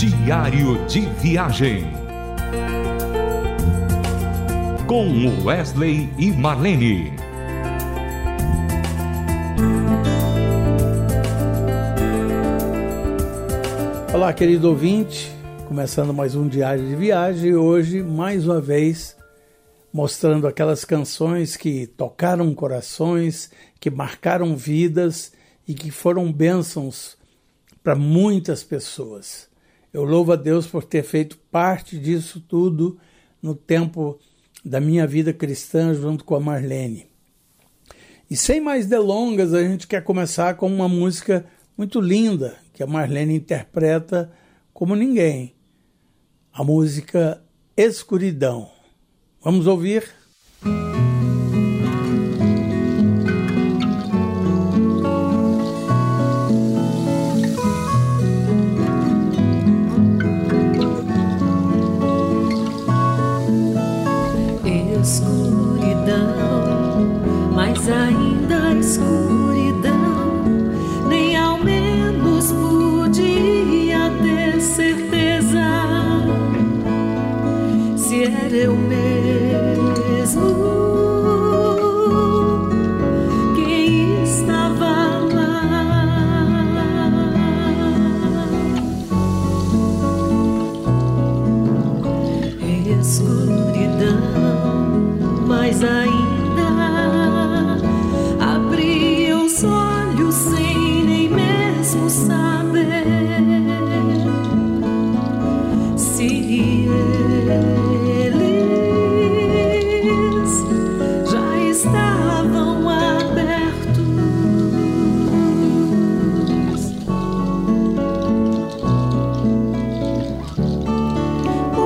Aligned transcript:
Diário 0.00 0.82
de 0.86 1.00
Viagem. 1.20 1.84
Com 4.86 5.44
Wesley 5.44 6.08
e 6.16 6.30
Marlene. 6.30 7.12
Olá, 14.14 14.32
querido 14.32 14.70
ouvinte. 14.70 15.30
Começando 15.68 16.14
mais 16.14 16.34
um 16.34 16.48
Diário 16.48 16.88
de 16.88 16.96
Viagem. 16.96 17.54
Hoje, 17.54 18.02
mais 18.02 18.46
uma 18.46 18.58
vez, 18.58 19.14
mostrando 19.92 20.46
aquelas 20.46 20.82
canções 20.82 21.58
que 21.58 21.86
tocaram 21.86 22.54
corações, 22.54 23.50
que 23.78 23.90
marcaram 23.90 24.56
vidas 24.56 25.30
e 25.68 25.74
que 25.74 25.90
foram 25.90 26.32
bênçãos 26.32 27.18
para 27.82 27.94
muitas 27.94 28.64
pessoas. 28.64 29.49
Eu 29.92 30.04
louvo 30.04 30.32
a 30.32 30.36
Deus 30.36 30.66
por 30.66 30.84
ter 30.84 31.02
feito 31.02 31.36
parte 31.50 31.98
disso 31.98 32.40
tudo 32.40 32.98
no 33.42 33.54
tempo 33.54 34.18
da 34.64 34.80
minha 34.80 35.06
vida 35.06 35.32
cristã 35.32 35.92
junto 35.94 36.24
com 36.24 36.34
a 36.36 36.40
Marlene. 36.40 37.08
E 38.30 38.36
sem 38.36 38.60
mais 38.60 38.86
delongas, 38.86 39.52
a 39.52 39.62
gente 39.62 39.88
quer 39.88 40.04
começar 40.04 40.54
com 40.54 40.72
uma 40.72 40.88
música 40.88 41.44
muito 41.76 42.00
linda 42.00 42.56
que 42.72 42.82
a 42.82 42.86
Marlene 42.86 43.34
interpreta 43.34 44.30
como 44.72 44.94
ninguém. 44.94 45.54
A 46.52 46.62
música 46.62 47.42
Escuridão. 47.76 48.70
Vamos 49.42 49.66
ouvir? 49.66 50.19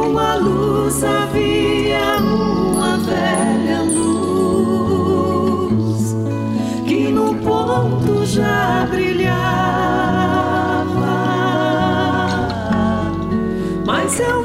uma 0.05 0.37
luz 0.37 1.03
havia 1.03 2.19
uma 2.19 2.99
velha 2.99 3.83
luz 3.83 4.95
que 6.87 7.09
no 7.11 7.35
ponto 7.37 8.27
já 8.27 8.87
brilhava, 8.91 9.35
mas 13.87 14.21
eu 14.21 14.41
é 14.41 14.44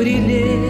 brilhei. 0.00 0.69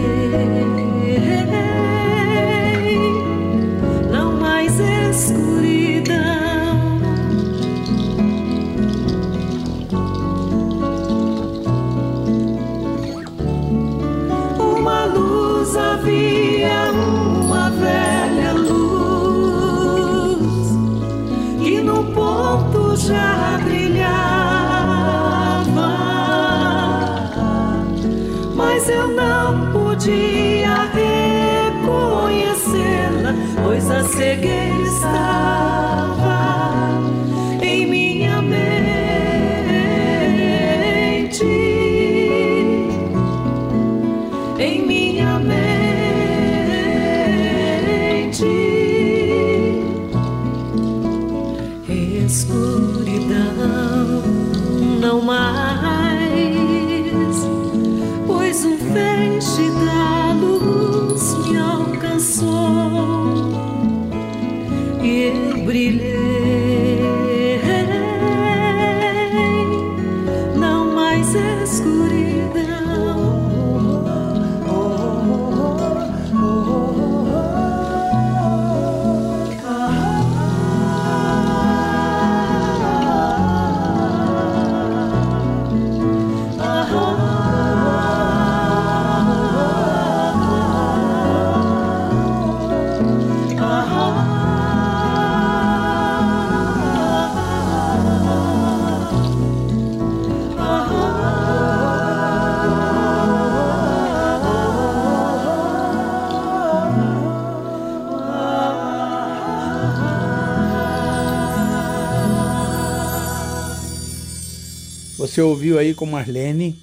Você 115.31 115.41
ouviu 115.41 115.79
aí 115.79 115.95
com 115.95 116.05
Marlene 116.05 116.77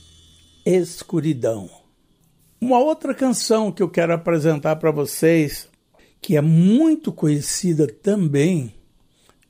Escuridão. 0.65 1.69
Uma 2.59 2.79
outra 2.79 3.13
canção 3.13 3.71
que 3.71 3.83
eu 3.83 3.91
quero 3.91 4.15
apresentar 4.15 4.77
para 4.77 4.91
vocês, 4.91 5.69
que 6.19 6.35
é 6.35 6.41
muito 6.41 7.13
conhecida 7.13 7.87
também, 7.87 8.73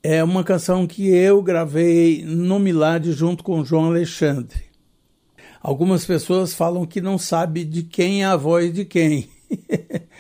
é 0.03 0.25
uma 0.25 0.43
canção 0.43 0.85
que 0.85 1.07
eu 1.07 1.41
gravei 1.41 2.25
no 2.25 2.59
Milad 2.59 3.13
junto 3.13 3.45
com 3.45 3.65
João 3.65 3.85
Alexandre. 3.85 4.65
Algumas 5.63 6.05
pessoas 6.05 6.53
falam 6.53 6.85
que 6.85 7.01
não 7.01 7.19
sabe 7.19 7.65
de 7.65 7.85
quem 7.85 8.25
é 8.25 8.27
a 8.27 8.35
voz 8.35 8.75
de 8.75 8.85
quem. 8.85 9.31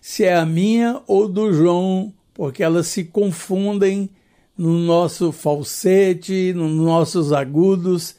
se 0.00 0.22
é 0.22 0.36
a 0.36 0.46
minha 0.46 1.02
ou 1.08 1.28
do 1.28 1.52
João, 1.52 2.14
porque 2.32 2.62
elas 2.62 2.86
se 2.86 3.02
confundem 3.02 4.08
no 4.56 4.74
nosso 4.78 5.32
falsete, 5.32 6.52
nos 6.54 6.70
nossos 6.70 7.32
agudos, 7.32 8.14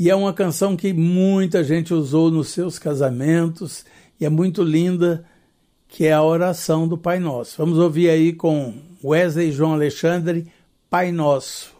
e 0.00 0.08
é 0.08 0.14
uma 0.14 0.32
canção 0.32 0.78
que 0.78 0.94
muita 0.94 1.62
gente 1.62 1.92
usou 1.92 2.30
nos 2.30 2.48
seus 2.48 2.78
casamentos 2.78 3.84
e 4.18 4.24
é 4.24 4.30
muito 4.30 4.62
linda, 4.62 5.26
que 5.86 6.06
é 6.06 6.12
a 6.14 6.22
oração 6.22 6.88
do 6.88 6.96
Pai 6.96 7.18
Nosso. 7.18 7.58
Vamos 7.58 7.76
ouvir 7.76 8.08
aí 8.08 8.32
com 8.32 8.72
Wesley 9.04 9.50
e 9.50 9.52
João 9.52 9.74
Alexandre, 9.74 10.46
Pai 10.88 11.12
Nosso. 11.12 11.74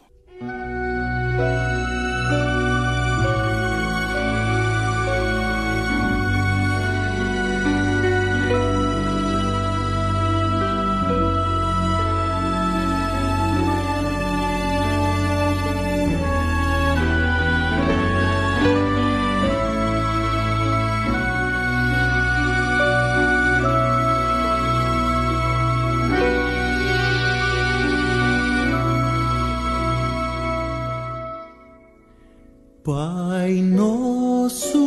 Pai 32.83 33.61
nosso 33.61 34.81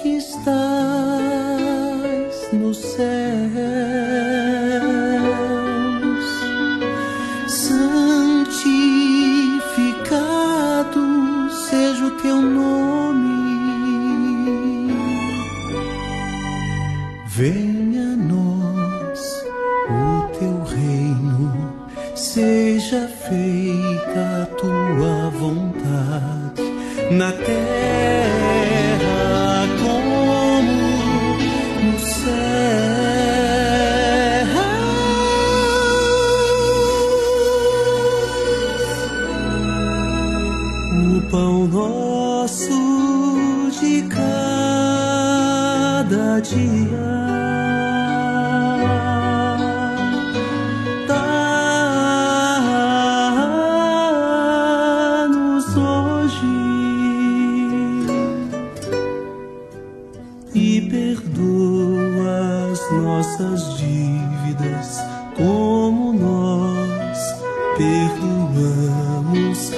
que 0.00 0.18
estás 0.18 0.54
no 2.52 2.72
céus, 2.72 2.96
santificado 7.48 8.60
seja 11.68 12.04
o 12.04 12.10
teu 12.22 12.40
nome. 12.40 13.34
Venha 17.26 18.12
a 18.12 18.16
nós 18.16 19.44
o 19.90 20.28
teu 20.38 20.62
reino, 20.62 21.52
seja 22.14 23.08
feita 23.08 23.75
na 27.16 27.32
terra 27.32 27.56
como 29.80 31.38
no 31.82 31.98
céu. 31.98 32.36
O 41.16 41.20
pão 41.30 41.66
nosso 41.68 42.78
de 43.80 44.02
cada 44.08 45.40
dia. 46.40 47.35
Perdoamos 67.78 69.72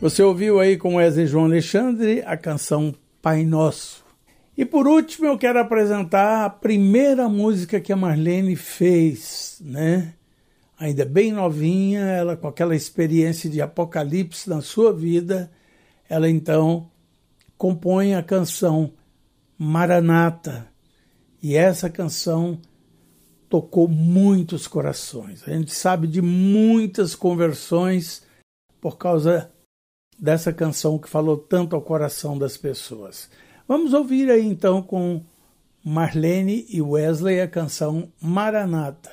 Você 0.00 0.22
ouviu 0.22 0.60
aí 0.60 0.76
com 0.76 0.94
Wesley 0.94 1.26
João 1.26 1.46
Alexandre 1.46 2.22
a 2.24 2.36
canção 2.36 2.94
Pai 3.20 3.44
Nosso. 3.44 4.04
E 4.56 4.64
por 4.64 4.86
último, 4.86 5.26
eu 5.26 5.36
quero 5.36 5.58
apresentar 5.58 6.44
a 6.44 6.50
primeira 6.50 7.28
música 7.28 7.80
que 7.80 7.92
a 7.92 7.96
Marlene 7.96 8.54
fez, 8.54 9.58
né? 9.60 10.14
Ainda 10.78 11.04
bem 11.04 11.32
novinha, 11.32 12.02
ela 12.02 12.36
com 12.36 12.46
aquela 12.46 12.76
experiência 12.76 13.50
de 13.50 13.60
apocalipse 13.60 14.48
na 14.48 14.60
sua 14.60 14.92
vida, 14.92 15.50
ela 16.08 16.30
então 16.30 16.88
compõe 17.56 18.14
a 18.14 18.22
canção 18.22 18.92
Maranata. 19.58 20.68
E 21.42 21.56
essa 21.56 21.90
canção 21.90 22.60
tocou 23.48 23.88
muitos 23.88 24.68
corações. 24.68 25.42
A 25.44 25.50
gente 25.50 25.74
sabe 25.74 26.06
de 26.06 26.22
muitas 26.22 27.16
conversões 27.16 28.22
por 28.80 28.96
causa 28.96 29.50
dessa 30.18 30.52
canção 30.52 30.98
que 30.98 31.08
falou 31.08 31.36
tanto 31.36 31.76
ao 31.76 31.82
coração 31.82 32.36
das 32.36 32.56
pessoas. 32.56 33.30
Vamos 33.66 33.92
ouvir 33.92 34.30
aí 34.30 34.44
então 34.44 34.82
com 34.82 35.22
Marlene 35.84 36.66
e 36.68 36.82
Wesley 36.82 37.40
a 37.40 37.48
canção 37.48 38.10
Maranata. 38.20 39.10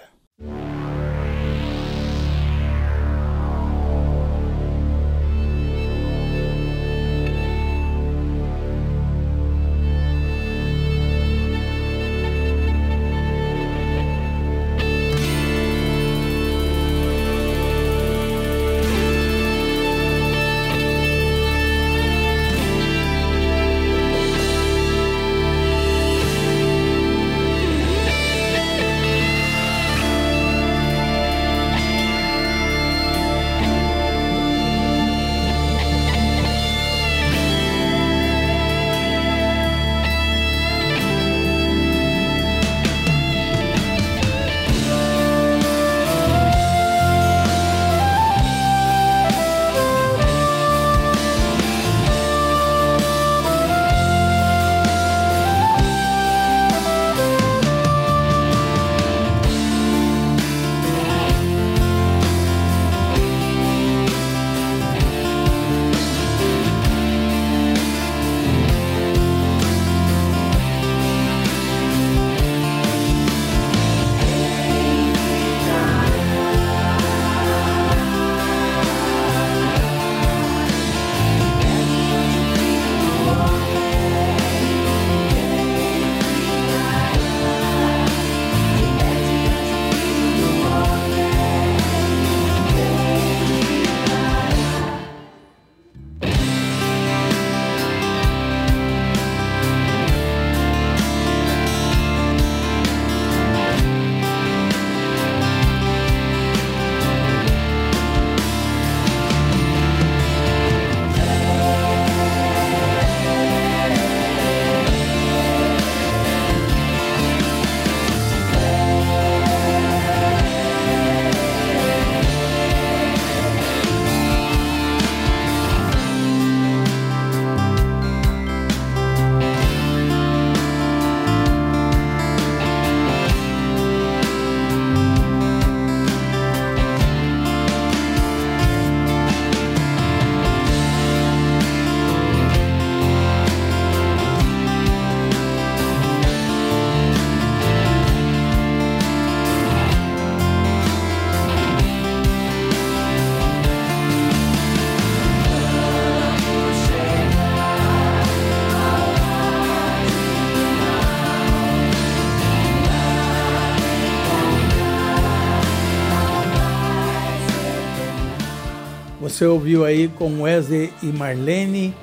Você 169.35 169.45
ouviu 169.45 169.83
aí 169.83 170.07
com 170.07 170.43
Wesley 170.43 170.93
e 171.03 171.07
Marlene 171.07 171.93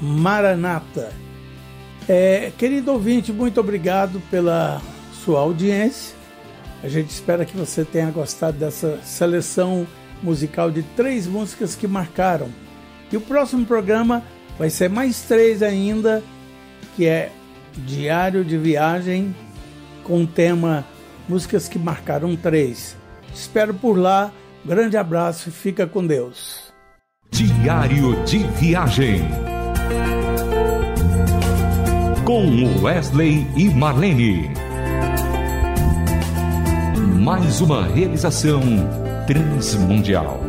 Maranata. 0.00 1.12
É, 2.08 2.52
querido 2.56 2.92
ouvinte, 2.92 3.32
muito 3.32 3.58
obrigado 3.58 4.22
pela 4.30 4.80
sua 5.24 5.40
audiência. 5.40 6.14
A 6.80 6.88
gente 6.88 7.10
espera 7.10 7.44
que 7.44 7.56
você 7.56 7.84
tenha 7.84 8.08
gostado 8.12 8.56
dessa 8.56 9.00
seleção 9.02 9.84
musical 10.22 10.70
de 10.70 10.84
três 10.94 11.26
músicas 11.26 11.74
que 11.74 11.88
marcaram. 11.88 12.48
E 13.10 13.16
o 13.16 13.20
próximo 13.20 13.66
programa 13.66 14.22
vai 14.56 14.70
ser 14.70 14.88
mais 14.88 15.22
três 15.22 15.60
ainda, 15.60 16.22
que 16.94 17.04
é 17.04 17.32
Diário 17.78 18.44
de 18.44 18.56
Viagem, 18.56 19.34
com 20.04 20.22
o 20.22 20.26
tema 20.26 20.86
Músicas 21.28 21.68
que 21.68 21.80
Marcaram 21.80 22.36
Três. 22.36 22.96
Espero 23.34 23.74
por 23.74 23.98
lá. 23.98 24.32
Grande 24.64 24.96
abraço 24.96 25.48
e 25.48 25.52
fica 25.52 25.86
com 25.86 26.06
Deus. 26.06 26.72
Diário 27.30 28.24
de 28.24 28.38
Viagem 28.38 29.22
com 32.24 32.82
Wesley 32.82 33.46
e 33.54 33.68
Marlene. 33.68 34.50
Mais 37.20 37.60
uma 37.60 37.86
realização 37.86 38.62
transmundial. 39.26 40.40